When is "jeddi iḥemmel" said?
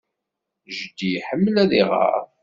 0.75-1.55